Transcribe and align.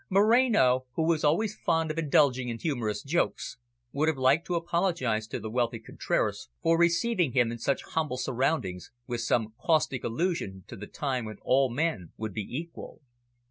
Moreno, 0.09 0.87
who 0.95 1.03
was 1.03 1.23
always 1.23 1.53
fond 1.55 1.91
of 1.91 1.99
indulging 1.99 2.49
in 2.49 2.57
humorous 2.57 3.03
jokes, 3.03 3.57
would 3.91 4.07
have 4.07 4.17
liked 4.17 4.47
to 4.47 4.55
apologise 4.55 5.27
to 5.27 5.39
the 5.39 5.47
wealthy 5.51 5.77
Contraras 5.77 6.49
for 6.63 6.75
receiving 6.75 7.33
him 7.33 7.51
in 7.51 7.59
such 7.59 7.83
humble 7.83 8.17
surroundings, 8.17 8.89
with 9.05 9.21
some 9.21 9.53
caustic 9.63 10.03
allusion 10.03 10.63
to 10.65 10.75
the 10.75 10.87
time 10.87 11.25
when 11.25 11.37
all 11.43 11.69
men 11.69 12.13
would 12.17 12.33
be 12.33 12.41
equal. 12.49 13.03